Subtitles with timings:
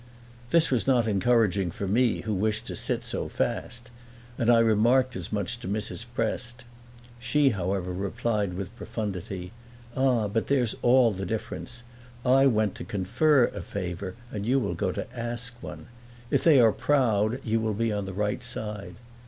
[0.49, 3.91] This was not encouraging for me, who wished to sit so fast,
[4.35, 6.07] and I remarked as much to Mrs.
[6.15, 6.63] Prest.
[7.19, 9.51] She however replied with profundity,
[9.95, 11.83] "Ah, but there's all the difference:
[12.25, 15.85] I went to confer a favor and you will go to ask one.
[16.31, 18.95] If they are proud you will be on the right side."